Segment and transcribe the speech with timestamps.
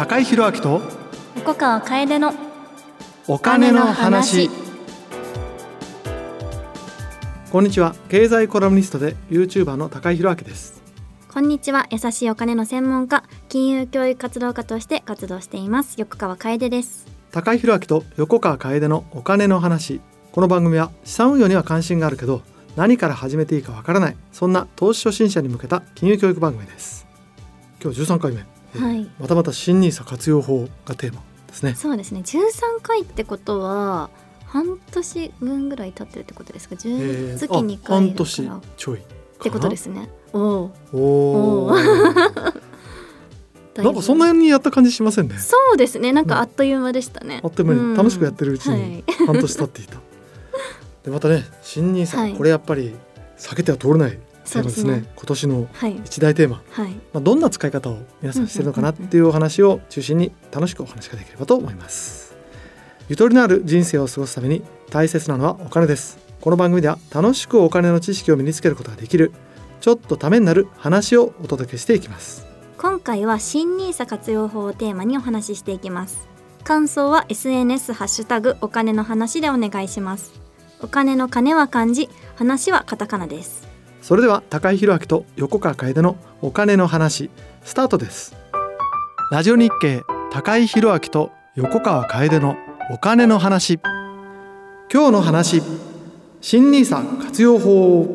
[0.00, 0.80] 高井宏明と
[1.36, 2.32] 横川楓の
[3.28, 4.48] お金の話。
[7.52, 7.94] こんにちは。
[8.08, 10.80] 経済コラムニストで YouTuber の高井宏明です。
[11.30, 11.86] こんにちは。
[11.90, 15.96] 優しいお金の専門家金融教育活動家として活動しています。
[15.98, 17.06] 横川楓です。
[17.30, 20.00] 高井宏明と横川楓のお金の話。
[20.32, 22.40] この番組は資産運用には関心があるけど
[22.74, 27.06] 何から始めていいかわからないそんな投資初心者に向けた金融教育番組です。
[27.82, 29.08] 今日13回目、はい。
[29.18, 31.74] またまた新ニーサ活用法がテーマですね。
[31.74, 32.20] そうですね。
[32.20, 34.10] 13回ってことは
[34.46, 36.96] 半年分ぐらい経ってるってことですか？10
[37.32, 38.98] えー月2あ回だ半年ちょい
[39.42, 40.08] てことですね。
[40.32, 41.74] おおおおお
[43.76, 45.38] なんかそんなにやった感じしませんね。
[45.38, 46.12] そうですね。
[46.12, 49.04] なんかあっという間でしたね、あっという間に楽しくやってるうちにはい。
[49.26, 49.96] 半年経っていた、
[51.04, 52.34] でまたね新ニーサ、はい。
[52.34, 52.94] これやっぱり
[53.38, 54.84] 避けては通れないテーマですね。
[54.84, 55.12] そうですね。
[55.16, 55.96] 今年のはい。
[56.04, 56.62] 一大テーマ。
[56.70, 56.92] はい。
[56.92, 62.34] まあ、どんな使い方を皆さんしてるのかなっていうお話を中心に楽しくお話ができればと思います。
[63.08, 66.18] ゆとりのある人生を過ごすために大切なのはお金です。
[66.40, 69.32] この番組では楽しくお金の知識を身につけることができる。
[69.80, 72.46] ちょっとためになる話をお届けしていきます。
[72.78, 76.28] 今回は新ニーサ活用法をテーマにお話ししていきます。
[76.64, 80.40] 感想は SNS ハッシュタグお金の話でお願いします。
[80.82, 83.68] お金の金は漢字話はカタカナです
[84.02, 87.30] それでは高井宏明と横川楓のお金の話
[87.62, 88.34] スタートです。
[89.30, 92.56] ラジオ日経高井宏明と横川楓の
[92.90, 93.78] お金の話。
[94.92, 95.62] 今日の話
[96.40, 98.08] 新ニーサ活用法。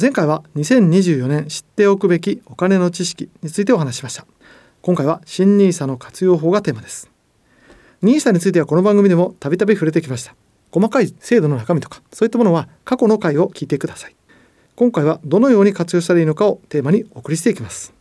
[0.00, 4.24] 前回は2024年知っておくべきお金の知識についてお話ししました。
[4.80, 7.10] 今回は新ニーサの活用法がテーマです。
[8.00, 10.36] ニーサについてはこの番組でもたびたび触れてきました。
[10.70, 14.14] 細かい制度の中身とかそういったものは過去の回を聞いてください。
[14.74, 17.92] 今回はどのように活用したらいいのかをテーマにお送りしていきます。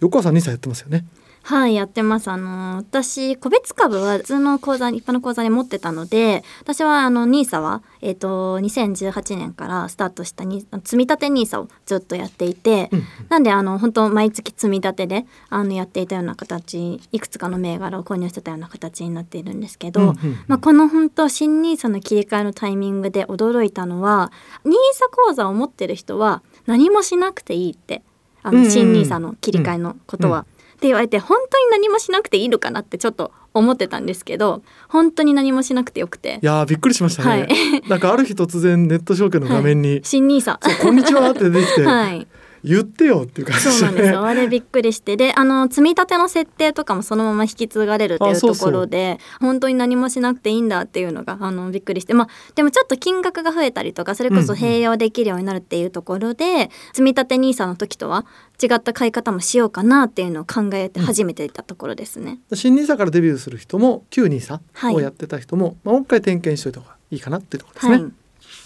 [0.00, 1.04] 横川さん2歳やってますよね。
[1.42, 2.28] はいやってます。
[2.30, 20.44] あの私個別株は普通の口座一般の口座に持ってたので私はあのニーサはえっ、と2018年からスタートしたに積み立てニーサをずっとやっていて、うんなんであの本当毎月積み立てであのやっていたような形いくつかの銘柄を購入してたような形になっているんですけど、うんうんうん。
[20.48, 24.32] まあ、この本当新ニーサの切り替えのタイミングで驚いたのは
[24.64, 28.02] ニーサ口座を持ってる人は何もしなくていいって
[28.42, 28.64] あうんうんうん。
[28.66, 30.46] の新ニーサの切り替えのことは。
[30.82, 36.40] って言われて本当に何もしなくていいのかなってちょっと思ってたんですけど本当に何もしなくてよくて。
[36.42, 37.46] いやーびっくりしましたね、
[37.88, 40.58] なんかある日突然ネット証券の画面に新ニーサ。
[40.82, 42.26] こんにちはって出てきて、 はい
[42.64, 44.12] 言ってよっていう感じそうなんです。
[44.12, 45.16] よあれびっくりして。
[45.16, 52.14] であの積み立ての設定とかもそのまま引き継がれるっていうところで本当に何もしなくていいんだっていうのがあのびっくりして。
[52.14, 58.26] まあでもちょっと金額が増えたりとかそれこそ併用できるようになるっていうところで、積み立て NISA の時とは
[58.62, 62.38] 違った買い方もしようかなっていうのを考えて始めていたところですね。
[62.54, 64.94] 新ニーサからデビューする人も旧ニーサはい。
[64.94, 68.12] をやってた人も、まあ、もう一回点検しといた方がいいかなっていうところですね、はい、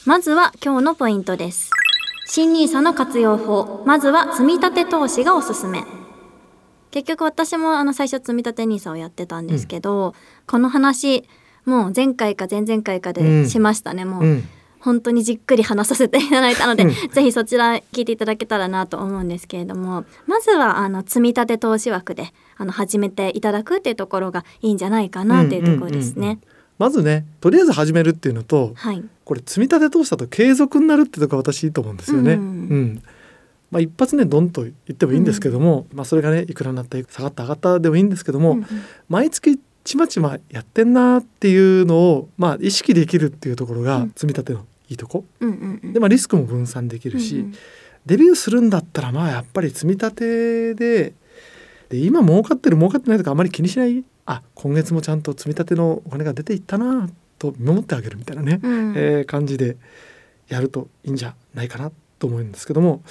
[0.04, 1.70] まずは今日のポイントです
[2.28, 3.84] 新ニーサの活用法。
[3.86, 5.84] まずは積み立て投資がおすすめ。
[6.90, 10.12] 結局私もあの最初積み立てニーサをやってたんですけど、
[10.46, 11.24] この話
[11.64, 14.48] もう前回か前々回かでしましたね、もう、うん。
[14.80, 16.90] 本当にじっくり話させていただいたので、うん。
[17.10, 26.20] ぜひそちら聞いていただけたらなと思うんですけれどもまずはあの積み立て投資枠であの始めていただくっていうところがいいんじゃないかなっていうところですね。
[26.20, 32.34] うんうんうんうんまずねとりあえず始めるっていうのとはい、これ積み立て投資だと継続になるってとこが私いいと思うんですよね。
[32.34, 32.82] ううん。
[32.94, 33.02] ん
[33.70, 38.66] まあ、一発ねドンと言ってもいいんですけども、まあ、それがねいくらになった下がった上がったでもいいんですけども、うんうん。
[39.08, 44.08] 毎月ちまちまやってんなっていうのを、まあ、意識できるっていうところがうん。
[44.10, 45.92] 積み立てのいいとこ、うんうんうん。
[45.92, 47.54] で、まあ、リスクも分散できるし、うんうん。
[48.06, 51.14] デビューするんだったらまあやっぱり積み立てで
[51.88, 58.94] で今儲かってる儲かってないとかあまり気にしないあ今月もちゃんと積み立てのお金が出ていったなと見守ってあげるみたいなね、うん。
[58.96, 59.76] えー感じで
[60.48, 63.02] やるといいんじゃないかなと思うんですけども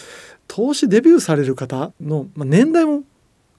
[0.47, 3.03] 投資デビューされる方の、まあ、年代も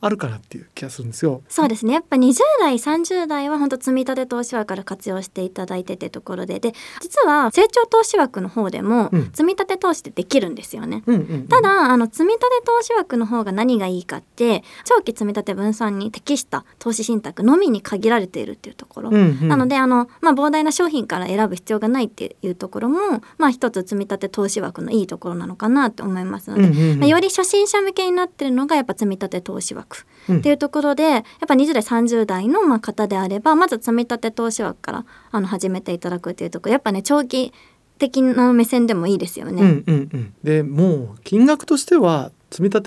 [0.00, 1.42] あるかなっていう気がするんですよ。
[1.48, 1.94] そうですね。
[1.94, 6.60] やっぱ20代30代は本当積み立て投資枠から活用していただいてってところで。
[6.60, 9.24] で実は成長投資枠の方でもうん。
[9.32, 11.02] 積み立て投資ってできるんですよね。
[11.06, 19.48] うんただあの積み立て投資枠の方が何がいいかって長期積み立て分散に適した投資信託のみに限られているっていうところ、うんうん。
[19.48, 26.98] なのであの、まあ、膨大な商品から選ぶ必要がないっていうところも、まあ、一つ積み立て投資枠のいいところなのかなと思いますので、うんうんうん。
[27.00, 29.85] まあ、より初心者向けになってるのがやっぱ積み立て投資枠
[30.28, 30.38] うん。
[30.38, 36.72] っていうところでやっぱ20代30代のまあ方であればまず積み立て投資枠からあの始めていただくっていうところ。
[36.72, 37.52] やっぱね長期
[37.98, 39.62] 的な目線でもいいですよね。
[39.62, 42.82] うんうんうん、でもう金額としては積み立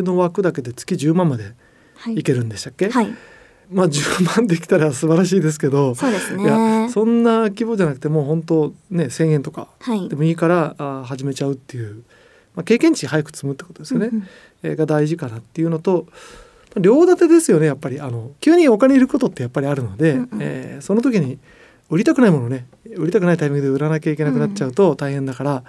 [0.00, 1.54] ての枠だけで月10万まで
[2.08, 2.22] い。
[2.22, 3.14] けるんでしたっけ、はい。
[3.70, 10.08] まあ10万できたら素晴らしいですけどそうですいやねそんな規模じゃなくてもう本当ね1,000円とかはい。
[10.08, 12.04] でもいいからあ始めちゃうっていう、
[12.56, 16.06] まあ、経験値早く積むってことですよね、うんが大事かなっていうのと
[16.80, 18.00] 両立てですよねやっぱり。
[18.00, 20.28] あの急にお金いることってやっぱりあるので、うんうん。
[20.40, 21.38] えーその時に
[21.88, 22.66] 売りたくないものをね
[22.96, 25.62] 売りたくないタイミングで売らなきゃいけなくなっちゃうと大変だから、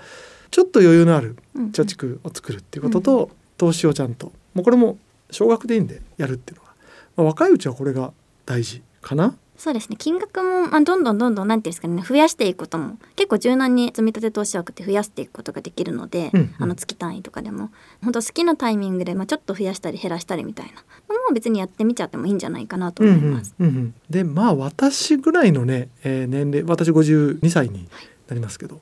[0.50, 1.69] ちょっと余裕のあるうんうん。
[1.69, 4.31] 貯蓄を作るっていうことと、投資をちゃんと。
[4.54, 4.98] もうこれも
[5.30, 6.74] 少額でいいんでやるっていうのは、
[7.18, 8.12] まあ、若いうちはこれが
[8.45, 9.36] 大事かな。
[9.57, 9.95] そうですね。
[9.98, 16.56] 金額も、まあ、どんどんどんどんなんていうんですかね増やしていくことも結構柔軟に積み立て投資枠って増やしていくことができるので、うんうん。
[16.59, 17.71] あの月単位とかでも。
[18.04, 20.74] 本当好きなタイミングで、まあ、ちょっと増やしたり減らしたりみたいな。
[21.13, 23.56] のも別にやってみちゃってもいいんじゃないかなと思います。
[23.59, 23.94] うんうんうんうん。
[24.09, 27.88] でまあ私ぐらいのね、えー年齢私52歳に
[28.27, 28.81] なりますけど、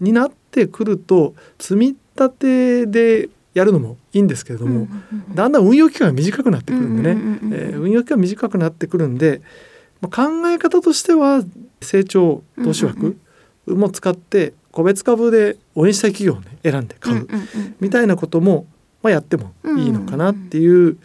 [0.00, 7.54] になってくると積み立てでやるのもいいんですけれども、うんうんうんだんだん運用期間が短くなってくるんでね、うんうんうんうん。
[7.54, 9.42] えー運用期間短くなってくるんで、
[10.00, 11.42] まあ、考え方としては
[11.82, 13.16] 成長投資枠
[13.66, 17.28] も使って個別株で応援したい企業をね選んで買う
[17.80, 18.66] みたいなことも、
[19.02, 20.96] まあ、やってもいいのかなっていう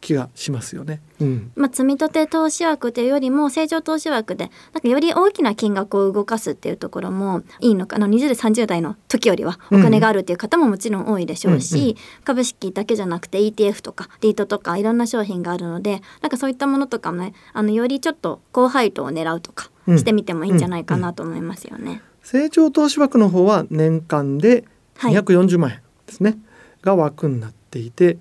[0.00, 1.00] 気がしますよね。
[1.20, 1.52] うん。
[1.54, 19.98] まあ、積み立て投資枠というよりも成長投資枠でなんかより大きな金額を動かすっていうところもいいのかな20代30代の時よりはお金があるっていう方ももちろん多いでしょうし、うんうん株式だけじゃなくて ETF とかリートとかいろんな商品があるのでなんかそういったものとかもねあのよりちょっと高配当を狙うとかうん。
[19.98, 22.02] してみてもいいんじゃないかなと思いますよね。
[22.22, 24.64] 成長投資枠の方は年間で
[24.96, 25.14] はい。
[25.14, 26.38] 240万円ですね、
[26.82, 28.18] が枠になっていて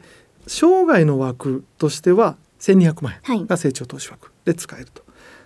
[0.47, 3.37] 生涯の枠としては1200万はい。
[3.39, 5.03] 円が成長投資枠で使えると。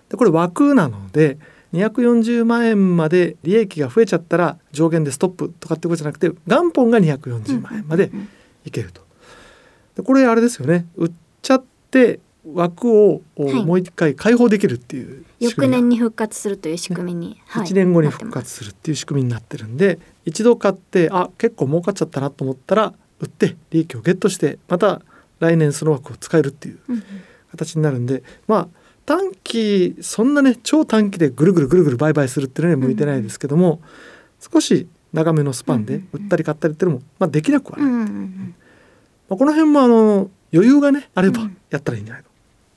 [0.08, 1.38] でこれ枠なので
[1.72, 8.10] 240万円まで利益が増えちゃったら上限でストップとかってことじゃなくて元本が240万円まで
[8.64, 9.02] いけると。
[9.96, 10.86] でこれあれですよね。
[10.96, 11.12] 売っ
[11.42, 12.20] ちゃって
[12.52, 13.64] 枠をはい。
[13.64, 15.78] もう一回開放できるっていう仕組みが。
[15.78, 17.66] 翌年に復活するという仕組みに、はい。
[17.66, 25.00] 1年後に復活するっていう仕組みになってるんで一度買ってあ結構儲かっちゃったなと思ったら売って利益をゲットしてまた
[25.40, 27.02] 来年その枠を使えるっていううんうん。
[27.50, 28.68] 形になるんでまあ
[29.06, 33.80] 短期そんなね超短期でぐるぐるぐるぐる売買するっていうのには向いてないですけども、
[34.40, 38.54] 少し長めのスパンで売ったり買ったりっていうのも、まあ、できなくはない、うんうんうん
[39.28, 41.56] まあ、この辺もあの余裕がねあればうん。
[41.70, 42.28] やったらいいんじゃないの、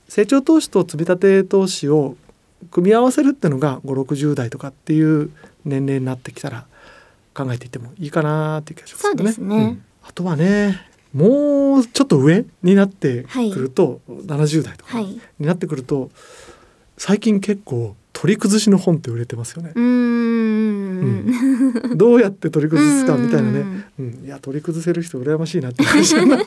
[0.08, 2.16] 成長投資と積み立て投資を
[2.70, 5.30] 組み合わせるっていうのが560代とかっていう
[5.64, 6.66] 年齢になってきたら
[7.34, 9.18] 考えていってもいいかなっていう気がしますよね。
[9.18, 9.64] そうですね。
[9.64, 9.84] ん。
[10.02, 15.06] あとはねもうちょっと上になってくると、70代とかはい。
[15.06, 16.10] になってくると
[16.96, 19.70] 最近結構取り崩しの本って売れてますよね。
[19.76, 21.96] うーん。
[21.96, 23.60] どうやって取り崩すかみたいなね。
[23.60, 23.84] うん。
[23.98, 26.46] うん、いや取り崩せる人羨ましいなって話にな なっ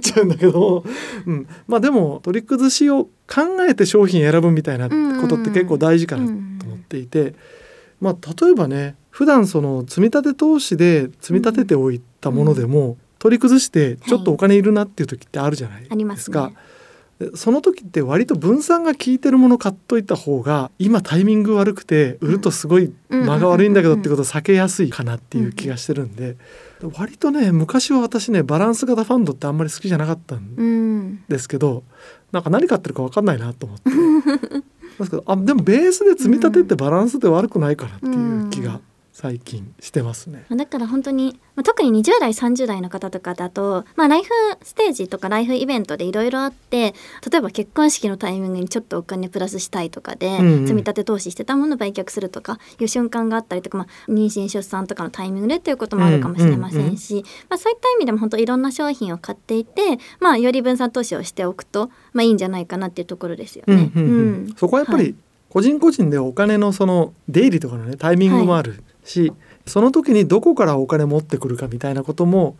[0.00, 0.84] ちゃうんだけど、
[1.26, 4.88] うん、まあでも取り崩しを考えて商品選ぶみたいな
[5.20, 6.42] ことって結構大事かなと思
[6.74, 7.36] っていて、
[8.00, 16.50] まあ例えばね普段その積み立て投資で積み立てておいたものでも、取り崩してちょっとお金いるなっていう時ってあるじゃないですか。
[17.20, 17.30] すね。
[17.30, 26.36] でその時って割と分散が効いてるもの買っといた方が今タイミング悪くて売るとすごい間が悪いんだけどってことを避けやすいかなっていう気がしてるんで。
[26.98, 31.22] 割とね昔は私ねバランス型ファンドってあんまり好きじゃなかったん。
[31.28, 31.84] ですけど
[32.32, 33.90] なんか何買ってるか分かんないなと思って。
[34.98, 38.80] ですけどあでもベースで積み立てってバランスで悪くないかなっていう気が
[39.12, 40.46] 最近してますね。
[40.50, 44.30] だから本当に、まあ、特に20代30代の方とかだと、まあ、ライフ
[44.62, 46.94] ステージとかライフイベントでいろいろあって
[47.30, 50.62] 例えば結婚式のタイミングにちょっとお金プラスしたいとかで、うんうん。
[50.62, 63.90] 積み立て投資してたものを売却するとかいう瞬間があったりとか、まあ、妊娠出産とかのタイミングでということもあるかもしれませんし、まあ、そういった意味でも本当いろんな商品を買っていて、まあ、より分散投資をしておくと、まあ、いいんじゃないかなっていうところですよね。
[64.56, 65.14] そこはやっぱり
[65.52, 69.32] 個人個人でお金のその出入りとかのねタイミングもあるし、
[69.66, 72.56] その時にどこからお金持ってくるかみたいなことも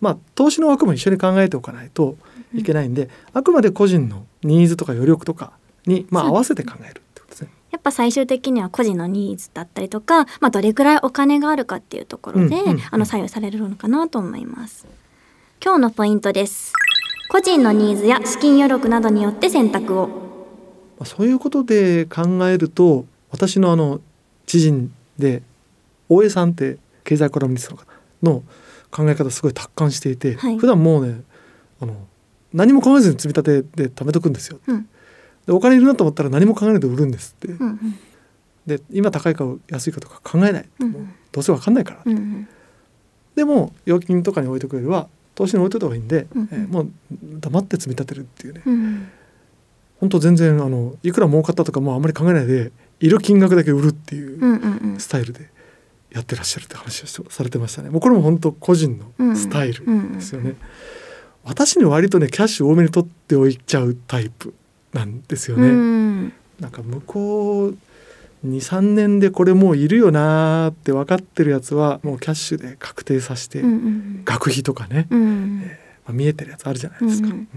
[0.00, 2.16] まあ投資の枠も一緒に考えておかないと
[2.54, 5.52] いけないんで、あくまで個人のニーズとか余力とか
[5.86, 7.50] にまあ合わせて考えるってことですね。
[7.70, 14.86] やっぱ最終的には個人のニーズだったりとか、まあ、どれくらいお金があるかっていうところで、うんうんうんあの左右されるのかなと思います。
[15.62, 16.72] 今日のポイントです。
[17.28, 20.08] 個人のニーズや資金余力などによって選択を。
[20.98, 24.00] まあ、そういうことで考えると私のあの
[24.46, 25.42] 知人で
[26.08, 27.86] 大江さんって経済コラムニストの方
[28.22, 28.42] の
[28.90, 30.58] 考え方すごい達観していて、はい。
[30.58, 31.22] 普段もうね
[31.80, 31.94] あの
[32.52, 34.58] 何も考えずに積み立てで貯めとくんですよ。
[34.66, 34.88] うん。
[35.46, 37.48] でお金いるなと思ったら何も考えないで売るんですって。
[37.48, 37.98] うんうん。
[38.66, 42.48] で今高いか安いかとか考えない、うんもうどうせわかんないから、うんうん。
[43.34, 46.48] でも預金とかに置いとくよりは投資に置いといた方がいいんで、うんうん。
[46.52, 46.90] えーもう
[47.40, 48.62] 黙って積み立てるっていうね。
[48.64, 49.08] うん。
[50.00, 55.00] 本当全然あのいくら儲かったとかもうあんまり考えないでいる金額だけ売るっていううんうんうん。
[55.00, 55.48] スタイルで
[56.16, 57.90] やってらっしゃるって話をされてましたね。
[57.90, 60.56] もうこれも本当個人のスタイルですよね、
[61.44, 64.54] 私に割とねキャッシュ多めに取っておいちゃうタイプ
[64.92, 66.32] なんですよね、うん。
[66.58, 67.76] なんか向こう
[68.46, 73.62] 23年でこれもういるよなーって分かってるやつはもうキャッシュで確定させて、
[74.24, 75.58] 学費とかね、うん。
[76.04, 77.48] まあ、見えてるやつあるじゃないですか、うんうんうん。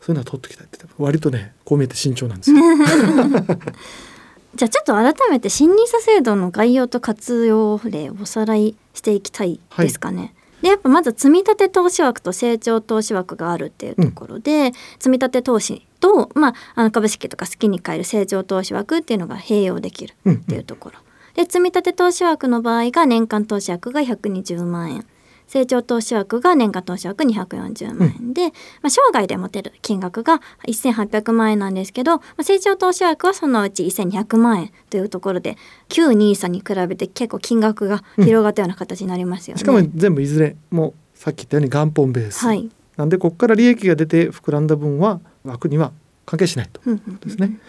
[0.00, 2.58] そういうのは取ってきたいって割とねこう見えて慎重なんですよ。
[4.56, 10.34] じゃあちょっと改めて新 NISA 制度の概要と活用例をおさらいしていきたいですかね。
[10.62, 20.98] でやっぱまず積立投資枠と成長投資枠があるっていうところで、積立投資と、まあ、あの株式とか好きに買える成長投資枠っていうのが併用できるうんっていうところ。
[21.34, 25.06] で積立投資枠の場合が年間投資枠が120万円
[25.46, 28.34] 成長投資枠が年間投資枠240万円。
[28.34, 28.50] で、ま
[28.84, 35.56] あ、生涯で持てる金額が1800万円なんですけど、まあ、成長投資枠はそのうち1200万円というところで
[35.88, 39.60] 旧 NISA に比べて結構金額が広がったような形になりますよね。
[39.60, 45.92] しかも全部いずれもうさっき言ったように元本ベース、はい、なんでここから利益が出て膨らんだ分は枠には
[46.24, 46.80] 関係しないと。
[46.84, 47.60] うんうんうん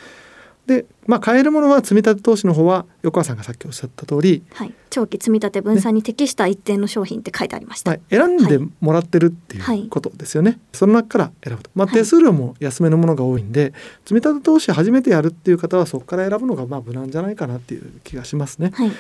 [0.68, 7.92] でまあ、買えるものは積み立て投資の方は横川さんがさっきおっしゃった通り、はい、長期積み立て分散に適した一定の商品って書いてありました。
[7.92, 9.84] まあ、選んでもらってるってはい。
[9.84, 11.96] いうことですよね、その中から選ぶと、まあ、はい。
[11.96, 18.72] 手数料も安めのものが多いんで、積み立て投資初めてやるっていう方はそこから選ぶのがまあ無難じゃないかなっていう気がしますね。
[18.74, 18.92] はい、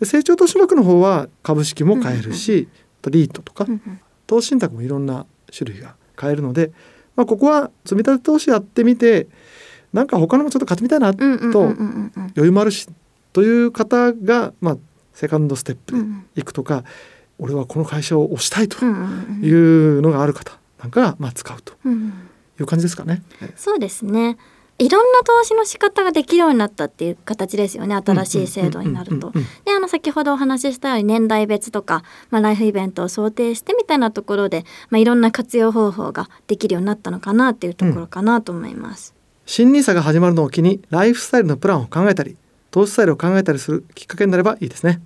[0.00, 2.68] で成長投資枠の方は株式も買えるし、
[3.02, 4.00] あとリートとかうんうん。
[4.26, 6.72] 投資信託もいろんな種類が買えるので、
[7.16, 9.26] まあ、ここは積み立て投資やってみて
[9.92, 12.88] なんか他のもちょっと買ってみたいなうんうんうんうんうん余裕もあるし
[13.32, 14.76] という方が、まあ、
[15.14, 16.84] セカンドステップでうん行くとか、
[17.38, 22.12] 俺はこの会社を推したいとうんうんうんいうのがある方なんかが、まあ、使うとうん
[22.58, 23.22] いう感じですかね。
[23.56, 24.36] そうですね。
[24.78, 29.34] いろんな投資の仕方ができるようになったっていう形ですよね新しい制度になるとうん。
[29.34, 39.14] うんうんであの先ほどお話ししたように年代別とか、まあ、ライフイベントを想定してみたいなところで、まあ、いろんな活用方法ができるようになったのかなっていうところかなと思います。
[39.14, 42.36] 新ニーサが始まるのを機にライフスタイルのプランを考えたり
[42.70, 45.00] 投資スタイルを考えたりするきっかけになればいいですね。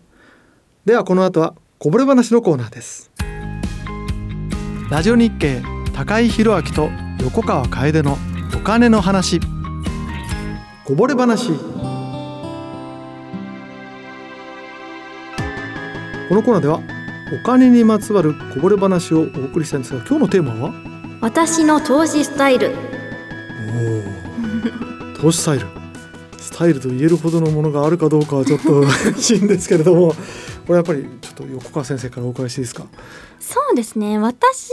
[0.84, 3.10] ではこの後はこぼれ話のコーナーです。
[4.90, 5.62] ラジオ日経
[5.94, 6.90] 高井宏明と
[7.24, 8.18] 横川楓の
[8.54, 9.40] お金の話。
[10.84, 11.48] こぼれ話。
[11.48, 11.54] こ
[16.34, 16.82] のコーナーでは
[17.32, 20.74] お金にまつわるこぼれ話をお送りしたいんですが今日のテーマは？
[21.22, 22.72] 私の投資スタイル。
[24.10, 24.13] お
[25.24, 25.66] 投資スタイル。
[26.38, 30.16] スタイルと言えるほどのものがあるかどうかはちょっと 怪しいんですけれどもこ
[30.68, 32.86] れやっぱりちょっと横川先生からお伺いしていいですか？
[33.40, 34.18] そうですね。
[34.18, 34.68] 私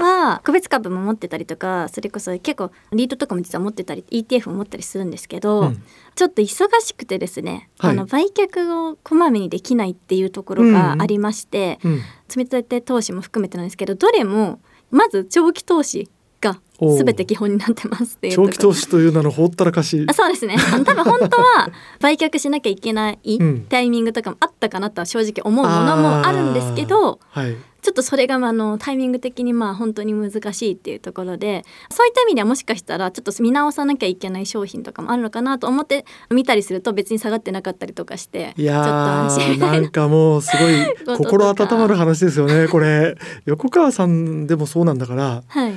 [0.00, 5.82] は個別株も持ってたりとかそれこそ結構リートとかも実は持ってたり ETF も持ったりするんですけど、うん。
[6.14, 7.90] ちょっと忙しくてですね、はい。
[7.90, 12.00] あの売却をこまめにできないっていうところがありまして、うん。
[12.28, 14.60] 積み立て投資も含めてなんですけどどれも
[14.92, 16.08] まず長期投資
[16.80, 20.04] がおー全て基本になってますっていう長期投資という名のほったらかし。
[20.08, 20.56] あそうですね。
[20.84, 23.66] 多分本当は 売却しなきゃいけないうん。
[23.68, 27.56] タイミングとかもあったかなとは正直思うものもあるんですけどはい。
[27.84, 39.80] ちょっとそれがまああのタイミング的にまあ本当に難しいっていうところでそういった意味ではもしかしたらちょっと見直さなきゃいけない商品とかもあるのかなと思って見たりすると別に下がってなかったりとかしていやちょっと安心ーな。
[39.80, 40.74] んかもうすごい
[41.18, 43.16] 心温まる話ですよねこれ。
[43.44, 45.74] 横川さんでもそうなんだからはい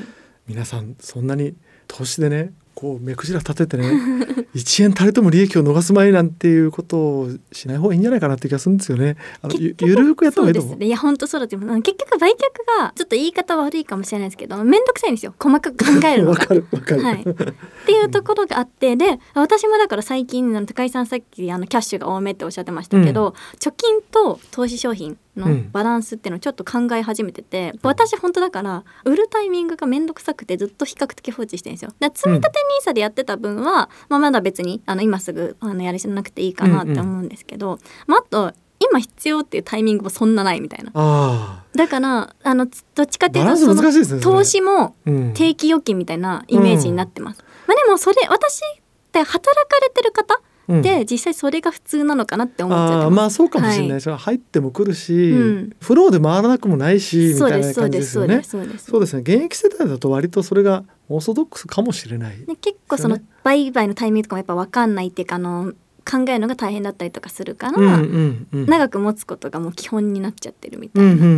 [0.48, 1.56] 皆さんそんなに
[1.88, 3.89] 投資でねこう目くじら立ててね
[4.54, 9.18] 1円たりとも利益を逃す前なんていうことをしない方がいいんじゃないかなって気がするんですよね。
[9.42, 10.72] あのゆゆるくやった方がいいと思う。
[10.74, 16.46] そうねいや本当そうだと思う結局売却がちょっと言い方悪いかもしれないですけど面倒くさいんですよ細かく考えるのわが。
[16.46, 17.01] かるわかる。
[17.01, 31.94] はい、っていうところがあってで私もだから最近高井さんさっきあのキャッシュが多めっておっしゃってましたけど、貯金と投資商品のうんバランスっていうのをちょっと考え始めてて、私本当だから売るタイミングが面倒くさくてずっと比較的放置してるんですよ。
[32.00, 40.91] だ積み立て NISA でやってた分は、まあ、まだ別にあの今すぐあのやりしなくていいかなって思うんですけど、まあ、あと今必要っていうタイミングもそんなないみたいな。
[40.94, 47.44] あだからあのつどっちかっていうとその投資もうん定期預金みたいなイメージになってます。
[47.67, 50.82] まあでもそれ私って働かれてる方うん。
[50.82, 53.06] で実際それが普通なのかなって思っちゃって。
[53.06, 54.02] あーまあそうかもしれない、はい。
[54.02, 55.76] それは入っても来るし、うん。
[55.80, 58.68] フローで回らなくもないしみたいな感じでですすよねそう
[59.00, 59.16] です。
[59.16, 59.22] ね。
[59.22, 62.38] 現役世代だと割とそれがオーソドックスかもしれない。
[62.46, 65.74] で結構その売買のタイミングとかもやっぱ分かんないっていうかあの
[66.10, 68.66] 考えるのが大変だったりとかするから、うんうんうん。
[68.66, 71.30] 長く持つことがもう基本になっちゃってるみたいなうんうんう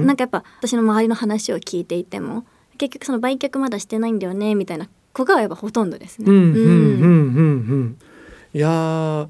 [0.00, 2.44] んなんかやっぱ私の周りの話を聞いていても
[2.76, 6.26] 結局その売却まだしてないんだよねみたいな子がやっぱほとんどですね。
[6.30, 7.98] うんうんうんうんうん
[8.54, 9.28] いやー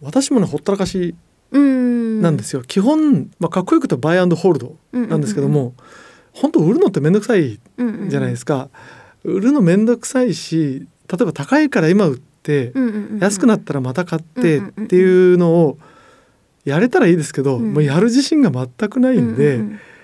[0.00, 1.14] 私もねほったらかし
[1.50, 2.22] うん。
[2.22, 5.74] なんですよ、基本、まあ、かっこよく言うとバイアンドホールドなんですけども、
[6.32, 7.60] 本当売るのって面倒くさい
[8.08, 8.68] じゃないですすか、
[9.24, 12.72] 売るの面倒くさいし例えば高いから今売って、
[13.20, 15.78] 安くなっったらまた買ってうんうんうんっていうのを
[16.64, 17.74] やれたらいいですけど、うん。
[17.74, 19.60] もうやる自信が全くないんで、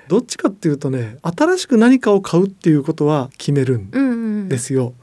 [0.08, 4.48] どっちかっていうとね新しく何かを買うっていうことは決めるん。
[4.48, 4.94] ですよ。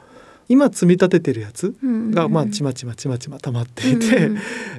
[0.50, 4.32] 今積み立ててるやつがまあちまちまちまちま溜まっていて、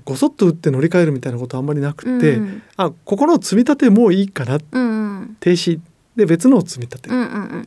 [0.05, 2.63] ごそっと売って乗り換えるみたいなことあんまりなくって、うん。
[2.77, 5.37] あここの積み立てもういいかなうんうん。
[5.41, 5.81] 停止。
[6.17, 7.67] で別のを積み立てるうんうんうん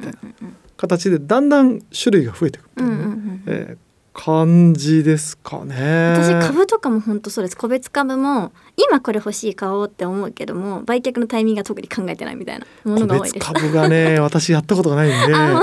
[0.75, 3.43] 形でだんだん種類が増えていくみたいなね、うんうんうん。
[3.47, 6.15] えー感じですかね。
[6.17, 7.57] 私株とかも本当そうです。
[7.57, 13.33] 個別株も今これ欲しい買おうって思うけども売却のタイミングが特に考えてないみたいなもの個が多いです。
[13.35, 15.33] 別株がね 私やったことがないんで。
[15.33, 15.61] あ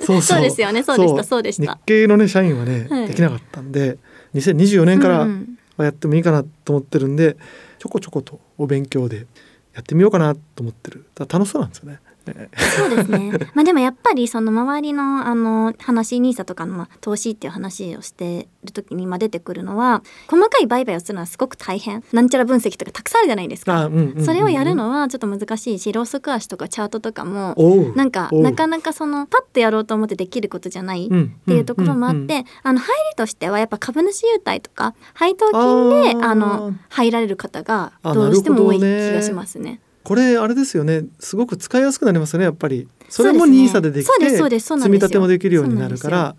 [0.00, 0.40] そうそう。
[0.40, 0.82] ですよね。
[0.82, 1.24] そうでした。
[1.24, 1.42] そう。
[1.42, 1.78] でし日た。
[1.84, 3.08] 系のね社員はね、はい。
[3.08, 3.98] できなかったんで
[4.34, 5.56] 2024年からうんうん。
[5.76, 7.36] はやってもいいかなと思ってるんで
[7.78, 9.26] ちょこちょことお勉強で
[9.74, 11.04] やってみようかなと思ってる。
[11.18, 12.00] 楽しそうなんですよね。
[12.26, 13.32] えそうですね。
[13.54, 22.02] まあでもやっぱりその周りのあの話ニーサとかのまあ投資っていう話をしてる時にまあ出てくるのは細かい売買をするのはすごく大変。
[22.12, 23.80] なんちゃら分析とかたくさんあるじゃないですか。
[23.80, 27.54] あうんうんうんうんそれをやるのはちょっと難しいしローソク足とかチャートとかも
[27.96, 39.80] なんかなかなかそのパッとやろうと思ってできることじゃないうんっていうところもあって、うんうんうんあの入りとしてはやっぱ株主優待とか配当金であの入られる方があどうしても多い気がしますね。
[40.02, 41.04] これあれですよね。
[41.18, 42.88] すごく使いやすくなりますよねやっぱり。
[43.10, 46.36] それもニーサでできて積み立てもできるようになるから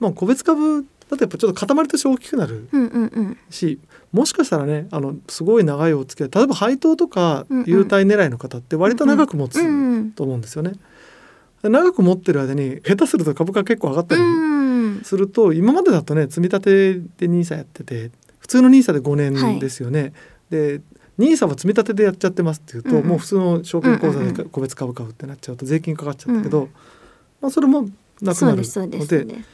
[0.00, 2.66] まあ個別株だとやっぱちょっと塊として大きくなる
[3.50, 3.78] し
[4.12, 9.60] もしかしたらねあのすごい長いお付き合い例えば配当とか優待狙いの方って割と長く持つ
[10.14, 10.72] と思うんですよね。
[11.62, 20.12] で長く持ってる間に下手すると株価結構上がったりうんすると今までだとね積み立てで NISA やってて普通の NISA で5年ですよね。
[20.50, 20.80] で
[21.18, 23.06] NISA は積み立てでやっちゃってますっていうと、うんうん。
[23.08, 24.48] もう普通の証券口座でうんうんうん。
[24.50, 26.68] 個別株買うってなっちゃうと税金かかっちゃったけど、
[27.40, 27.88] まあ、それも
[28.22, 29.48] なくなるのすそうですそうでです。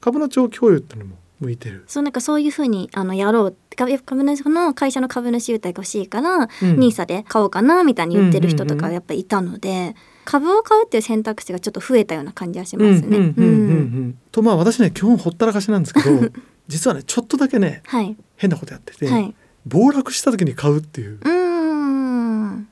[0.00, 1.84] 株の長期保有っていうのも向いてる。
[1.86, 6.78] そうなんかそういうふうにあのやろう株株主の会社の株主優待が欲しいから、うん。
[6.78, 13.06] ニーサで買おうかなみたいに言ってる人とうんうんうんかやっぱいたので、株を買うっていう選択肢がちょっと増えたような感じはしますね。
[13.08, 14.18] うんうんうんうんううんん。
[14.30, 16.30] とまあ私ね基本ほったらかしなんですけど
[16.68, 18.16] 実はねちょっとだけねはい。
[18.36, 19.34] 変なことやってて、はい。
[19.66, 21.14] 暴落した時に買うっていう。
[21.14, 21.20] う。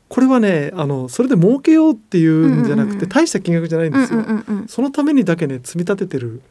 [0.09, 3.09] これはねあのそれで儲けようっていうんじゃなくて、うんうんうん。
[3.09, 4.68] 大した金額じゃないんうんですよ、うんうんうん。
[4.68, 6.42] そのためにだけね積み立ててる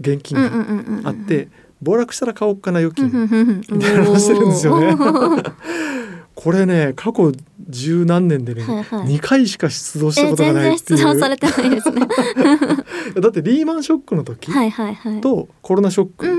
[0.00, 1.48] 現金うんうんがうんうんうんあって、
[1.80, 4.96] 暴落したら買おうかな預金、みたいなのをしてるんですよね
[6.42, 7.32] これね過去
[7.68, 9.16] 十何年でね、はいはい。
[9.16, 11.18] 2回しか出動したえことがないっていう。
[11.18, 12.06] されてないですね。
[13.20, 15.20] だってリーマンショックの時はいはいはい。
[15.20, 16.30] とコロナショック、う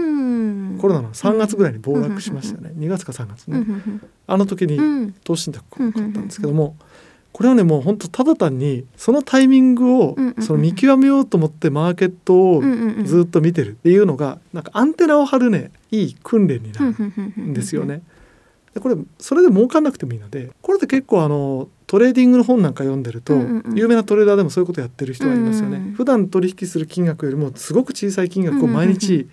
[0.76, 0.78] ん。
[0.80, 4.02] コロナの3月ぐらいに暴落しましたよね、2月か3月うんうね、ん。
[4.28, 4.84] あの時にうん。
[4.84, 6.76] うん投資信託を買ったんですけども、
[7.32, 13.06] これはねもう本当ただ単にそのタイミングをうんうんうんその見極めようと思ってマーケットをうんうんうん。
[13.06, 18.02] ずっと見てるっていうのがなんかアンテナを張るねいい訓練になるんですよね。
[18.74, 23.78] でこれそれで儲かんなくてもいいのでこれで結構あのトレーディングの本なんか読んでると、うんうんうん。
[23.78, 25.78] 有名なトレーダーでもそういうことやってる人がいますよね。
[25.78, 29.00] うんうん普段取引する金額よりもすごく小さい金額を毎うんうん。
[29.00, 29.28] 日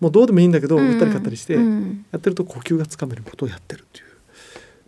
[0.00, 2.04] もうどうでもいいんだけど売ったり買ったりしてうん。
[2.10, 4.06] やってると呼吸がつかめることをやってるっていう。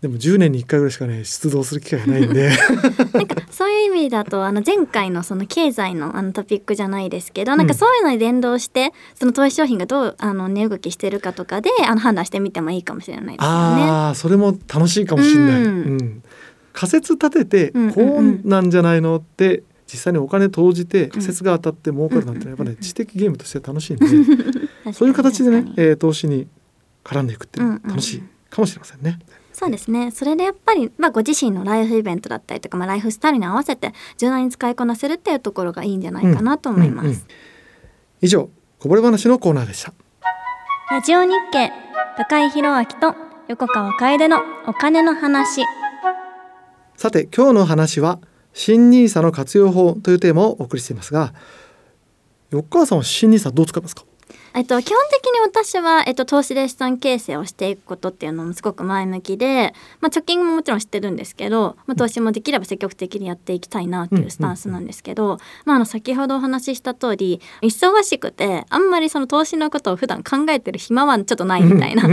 [0.07, 2.51] でも10年に1回ぐらいしかね出動する機会がないんで。
[3.12, 13.45] なんかそういう意味だとあの前回のその経済のあのトピックじゃないですけど、なんかそういうのに連動してその投資商品がどうあの値動きしてるかとかであの判断してみてもいいかもしれないですよね。
[13.45, 15.97] ああそれも楽しいかもしれない、ううん。
[15.97, 16.23] ん
[16.73, 17.95] 仮説立ててうんうんうん。
[17.95, 24.07] こうなんじゃないのって実際にお金投じて仮説が当たって儲かるなんてやっぱね知的ゲームとして楽しいんで
[24.92, 26.47] そういう形でねえー投資に
[27.03, 29.19] 絡んでいくっていうのは楽しいかもしれませんね。
[29.53, 37.07] そうですねそれでやっぱり、まあ、ご自身のライフイベントだったりとか、まあ、ライフスタイルに合わせて柔軟に使いこなせるっていうところがいいんじゃないかなと思います。
[37.07, 37.23] うんうん
[38.23, 39.93] 以上こぼれ話のコーナーでした。
[40.91, 41.71] ラジオ日経
[42.17, 43.15] 高井宏明と
[43.49, 45.63] 横川楓のお金の話
[46.97, 48.19] さて今日の話は
[48.55, 51.35] 新ニーサの活用法というテーマをお送りしていますが
[52.51, 54.05] 横川さんは新ニーサどう使いますか？
[54.57, 72.05] えっと、基本的に私は、えっと、投資で資産形成をしていくことっていうのもすごく前向きで、まあ、貯金ももちろん知ってるんですけど、まあ、投資もできれば積極的にやっていきたいなっていうスタンスなんですけど、まあ、あの先ほどお話しした通り忙しくてあんまりその投資のことを普段考えてる暇はちょっとないみたいな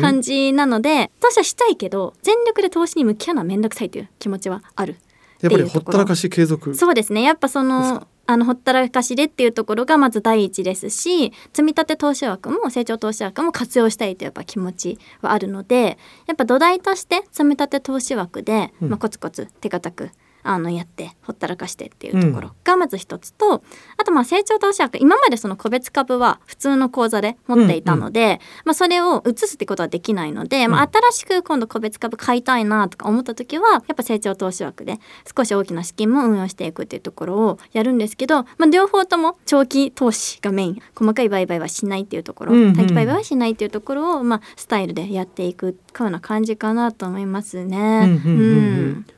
[0.00, 4.96] 感じなので投資はしたいけど全力で投資に向き合うのは面倒くさいという気持ちはある。
[5.40, 20.10] やっぱりほったらかし継続そうですねやっぱそのあのほったらかしでっていうところがまず第一ですし積み立て投資枠も成長投資枠も活用したいというやっぱ気持ちはあるのでやっぱ土台として積み立て投資枠で、まあ、コツコツ手堅く
[20.42, 23.60] あのやってほったらかしてっていうところがまず一つと、うん、
[23.96, 34.98] あとまあ成長投資枠今までその個別株は普通の口座で持っていたので、うんうん、まあ、それを移すってことはできないので、まあ、新しく今度個別株買いたいなとか思った時はやっぱ成長投資枠で
[35.36, 40.82] 少し大きな資金も運用していくっていうところをやるんですけど、まあ、両方とも長期投資がメイン。
[40.94, 48.22] 細かい売買はしないっていうところ、うんうん、短期売買はしないっていうところを、まあ、スタイルでやっていくような感じかなと思いますね。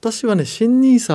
[0.00, 1.13] 私はね新ニーサ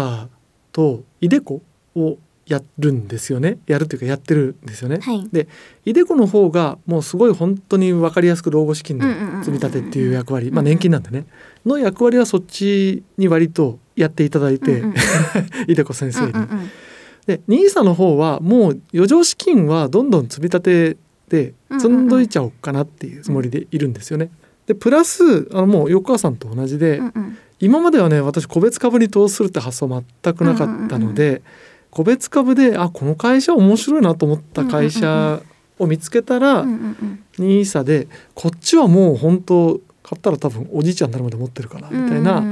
[0.72, 1.62] とイデコ
[1.96, 2.18] を
[2.50, 3.60] やるんですよね。
[3.68, 5.00] やるというかやってるんですよね。
[5.02, 5.48] はい、で
[5.86, 11.26] イデコの方がもうすごい本当に分かりやすく老後資金の積み立てっていう役割、まあ、年金なんでね。
[11.66, 14.82] の役割はそっちに割とやっていただいて、
[15.68, 16.34] イデコ先生に。
[17.28, 20.98] で NISA の方はもう余剰資金はどんどん積み立て
[21.30, 24.32] で積んどいちゃおうかなっていうつもりでいるんですよね。
[24.66, 29.88] でプラスあのもう横川さんと同じで、うんうん今まではね私個別株に投資するって発想
[30.24, 31.44] 全くなかったので、うんうんうん、
[31.92, 35.42] 個別株であこの会社面白いなと思った会社
[35.78, 42.44] を見つけたら、うんうんうん、NISA でこっちはもう本当買ったら多分おじいちゃんになるまで持ってるかなみたいな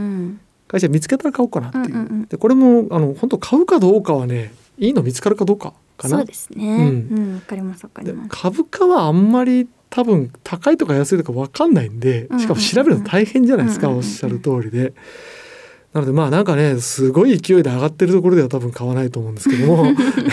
[0.68, 1.86] 会社見つけたら買おうかなっていう。
[1.86, 6.18] うんうんうん、でこれもあの本当買うかどうかはねいいの見つかるかどうかかな。
[6.18, 6.66] そうですね。
[6.66, 8.30] うん、うん、かりますわかります。
[8.30, 9.68] 株価はあんまり
[9.98, 14.94] 多分高いとか安いとか分かんないんでしかも調べるの大変じゃないですか、おっしゃる通りで。
[15.92, 19.86] なのでまあなんかねすごい勢いで上がってるところでは多分買わないと思うんですけども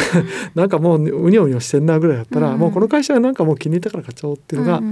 [0.55, 4.83] なんかもううにょうにょしてんなぐらいだったら、もうこの会社はなんかもう気に入ったから買っちゃおうっていうのが、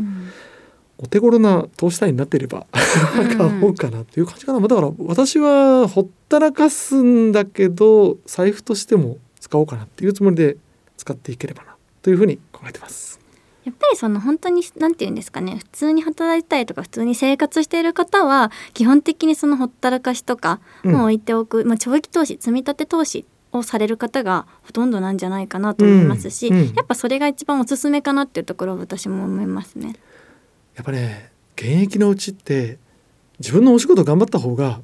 [0.97, 10.57] お手頃な投資単位になっていれば買おうかなっていう感じかな、だから私はほったらかすんだけど財布としても使おうかなっていうつもりで
[10.97, 13.22] 使っていければなというふうに考えてます。
[13.65, 29.95] やっぱりその本当に何て言うんですかね普通に働いたりとか普通に生活している方は基本的にそのほったらかしとかも置いておく、うん、まあ、長期投資積み立て投資をされる方がほとんどなんじゃないかなと思いますし、うんうん、やっぱそれが一番おすすめかなっていうところを私も思いますね。
[30.75, 32.79] やっぱね現役のうちって
[33.39, 34.81] 自分のお仕事頑張った方が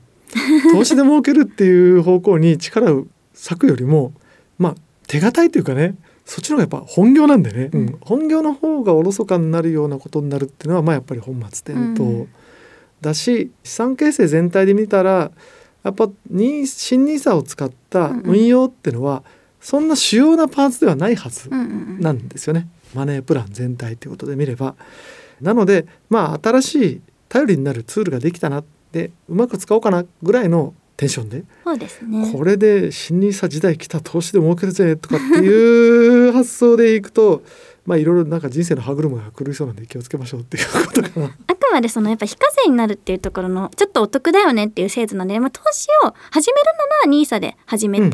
[0.73, 4.13] 投資で儲けるっていう方向に力を割くよりも
[4.59, 4.75] まあ
[5.07, 5.95] 手堅いというかね
[6.29, 12.31] そっちの方がやっぱ本業なんでね、うん、本業の方がおろそかになるようなことになるっていうのはまあやっぱり本末転倒
[13.01, 15.31] だし、資産形成全体で見たら
[15.83, 19.23] やっぱに新 NISA を使った運用っていうのは、
[19.59, 24.75] そんな主要なパーツではないはずなんですよね、マネープラン全体っていうことで見れば。
[25.41, 31.45] なのでまあ新しい頼りになるツールができたなってうまく使おうかなぐらいのテンションで？
[31.65, 37.45] そうです、ね、これで新 NISA 時代来た投資で儲けるぜとかっていう発想でいくと
[37.87, 41.27] まあいろいろなんか人生の歯車が狂いそうなんで気をつけましょうっていうことかな。
[41.47, 46.67] あくまでそのやっぱ非課税になるっていうところのちょっとお得だよねっていう制度なんで、まあ、投資を始める
[47.07, 48.11] なら NISA で始めて、うん、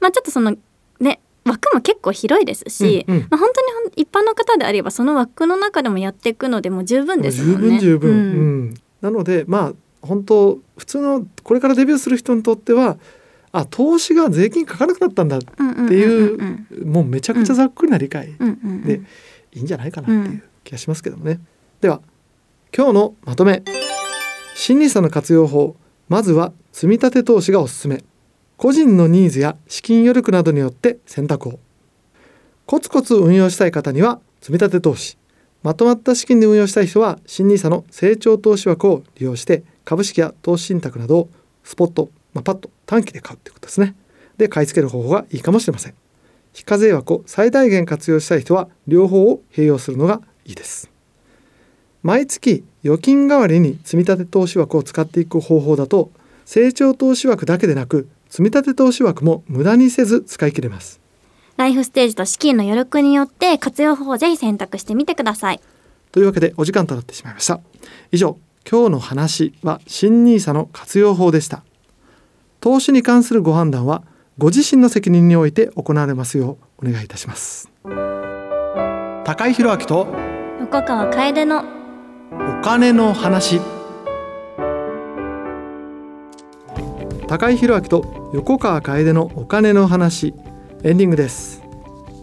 [0.00, 0.56] まあちょっとその
[1.00, 7.78] ね枠も結構広いですし、うんうん、まあ、本当に一般の方であればその枠の中でもやっていくのでも十分ですもんね。
[7.78, 12.98] 十分十分、うん、なのでまあ本当普通のこれからデビューする人にとっては
[13.52, 18.34] あ投資が税金かからなくなったんだっていうもうめちゃくちゃざっくりな理解
[18.84, 19.00] で
[19.52, 21.40] いいんじゃないかなっていう気がしますけどもね。
[21.80, 22.00] では
[22.74, 23.62] 今日のまとめ。
[24.54, 25.76] 新 NISA の活用法。
[26.08, 28.02] まずは積立投資がおすすめ。
[28.56, 31.58] 個人のニーズや資金余力などによって選択を
[32.64, 35.18] コツコツ運用したい方には積立投資。
[35.62, 41.30] まとまった資金で運用したい人は新 NISA の成長投資枠を利用して株式や投資信託などを
[41.64, 43.94] スポット、まあ、パッと短期で買うということですね。
[44.36, 45.94] で買い付ける方法がいいかもしれません。
[46.52, 50.90] 非課税枠を最大限活用したい人は両方を併用するのがいいです。
[52.02, 56.10] 毎月預金代わりに積立投資枠を使っていく方法だと
[56.44, 61.00] 成長投資枠だけでなく積立投資枠も無駄にせず使い切れます。
[61.56, 65.60] ライフステージと資金の余力によって活用法をぜひ選択してみてください。
[66.10, 67.60] というわけでお時間となってしまいました。
[68.10, 68.36] 以上
[68.70, 71.62] 今日の話は新 NISA の活用法でした。
[72.60, 74.02] 投資に関するご判断は
[74.38, 77.70] ご自身の責任において行われますようお願いいたします。
[79.24, 80.06] 高井宏明と
[80.60, 81.64] 横川楓の
[82.30, 83.60] お金の話。
[87.28, 90.34] 高井宏明と横川楓のお金の話。
[90.84, 91.62] エンディングです。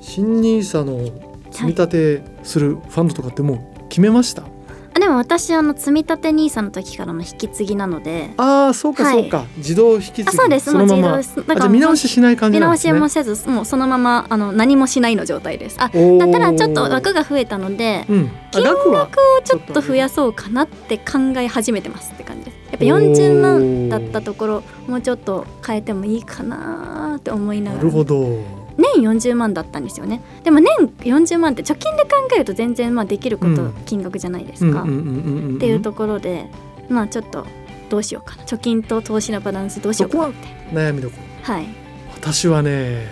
[0.01, 1.05] 新ニーサの
[1.51, 1.87] 積み立
[2.19, 4.45] てするファンドとかってもう決めました、あ
[4.99, 8.31] でも私あの積み立て NISA の時からの引き継ぎなので。
[8.37, 10.27] ああそうかはいそうか、自動引き継ぎ。
[10.29, 10.73] あそうです。
[10.73, 11.17] のまま。
[11.17, 15.77] 自動だから見直ししない感じ見直しもせずもうそのままあの何もしないの状態です。
[15.79, 18.31] あだったらちょっと額が増えたのでうん。
[18.51, 22.57] あ金額をちょっと増やそうかなって考え始めてますって感じです。
[22.71, 27.83] やっぱ40万だったところもうちょっと変えてもいいかなって思いながら。
[27.83, 30.21] なるほど年40万だったんですよね。
[30.43, 33.73] でも年40万って貯金で考えると全然まあできること、うん。
[33.85, 34.89] 金額じゃないですか、って
[35.67, 36.45] いうところで
[36.89, 37.45] まあちょっと
[37.89, 38.43] どうしようかな。
[38.43, 40.47] 貯金と投資のバランスどうしようかなって。
[40.71, 41.53] 悩みどころ。
[41.53, 41.67] はい。
[42.15, 43.07] 私はね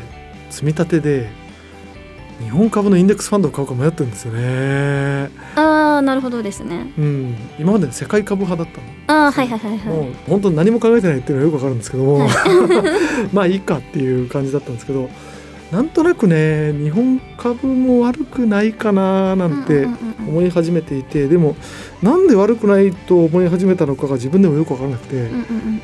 [0.49, 1.29] 積み立てで
[2.39, 5.29] 日本株のインデックスファンドを買うか迷ってるんですよね。
[5.55, 6.93] ああなるほどですね。
[6.97, 7.35] うん。
[7.57, 8.87] 今まで世界株派だったの。
[9.23, 9.87] ああはいはいはいはい。
[9.87, 12.27] もう本当に何も考えてないっていうのはよくわかるんですけども、
[13.33, 15.09] まあいいかっていう感じだったんですけど
[15.71, 19.85] なんとなくね日本株も悪くないかななんて
[20.19, 21.55] 思い始めていてでも
[22.01, 25.81] なんで悪くないと思い始めたのかが自分でもよくわからなくて、うんうんうん。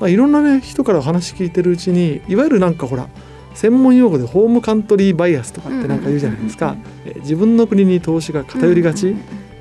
[0.00, 3.08] まあ、いろんなね人から話聞いてるうちにいわゆるなんかほら
[3.54, 6.76] 専門用語でホームカントリーバイアスとかってなんか言うじゃないですか。
[7.04, 9.16] えー自分の国に投資が偏りがち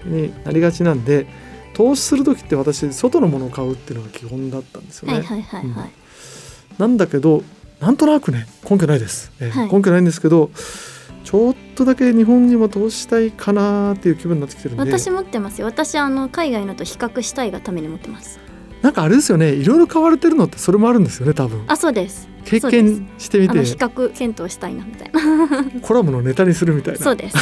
[0.06, 1.26] になりがちなんで
[1.74, 5.26] 投資する時って私外のものを買うっていうのが基本だったんですよね。
[6.78, 7.44] なんだけど
[7.80, 9.74] なんとなくね根拠ないです、えーはい。
[9.74, 10.50] 根拠ないんですけど
[11.24, 14.84] ちょっとだけ日本にも投資したいかなっていう気分になってきてるんで。
[14.84, 15.68] 私持ってますよ。
[15.68, 18.40] 私あの海外のと比較したいがために持ってます
[18.86, 19.52] なんかあれですよね。
[19.52, 21.64] いろいろ買われてるのってそれもあるんですよね多分。
[21.66, 22.30] あそうです。
[22.46, 25.82] 経験してみあの比て較検討したいなみたいな。
[25.82, 27.00] コラムのネタにするみたいな。
[27.00, 27.36] そうです。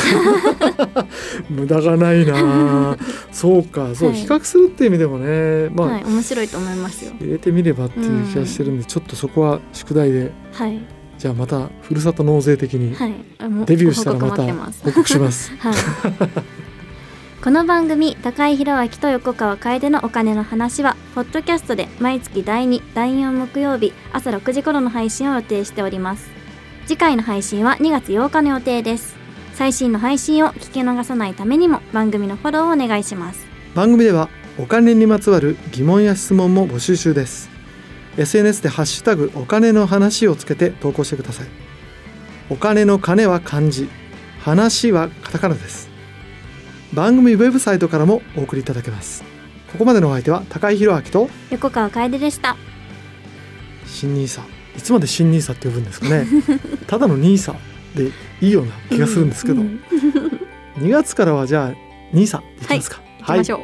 [1.51, 2.97] 無駄がないな。
[3.33, 3.93] そうか。
[3.93, 4.19] そう、はい。
[4.19, 7.11] 比較するっていう意味でもねまあ、はい面白いと思いますよ。
[7.19, 10.79] 入れてみればっていう気がしてるんで、ちょっとそこは宿題ではい。
[11.17, 12.95] じゃあまたふるさと納税的に
[13.65, 15.51] デビューしたらまた報告します。
[15.59, 15.73] はい。
[17.43, 26.29] この番組高井宏明と横川楓のお金の話はポッドキャストで毎月第2第4木曜日朝6時頃の配信を予定しております。
[26.85, 29.17] 次回の配信は2月8日の予定です。
[29.55, 33.45] 最新の配信を聞き逃さないためにも番組のフォローをお願いします。
[33.75, 37.49] 番組ではお金にまつわる疑問や質問も募集中です。
[38.15, 41.47] SNS でハッシュタグお金の話をつけて投稿してください。
[42.49, 43.89] お金の金は漢字
[44.39, 45.91] 話はカタカナです。
[46.93, 49.23] 番組ウェブサイトからもお送りいただけます。
[49.71, 52.55] ここまでのお相手は高井宏明と横川楓でした。
[53.87, 54.43] 新ニーサ。
[54.77, 56.27] いつまで新ニーサって呼ぶんですかね。
[56.85, 57.55] ただのニーサ
[57.95, 59.79] でいいような気がするんですけど、うん。
[60.77, 61.73] 2月からはじゃあ
[62.13, 63.59] ニーサいきますか、行きましょう、